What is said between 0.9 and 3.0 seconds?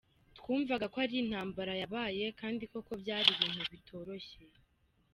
ko ari intambara yabaye kandi koko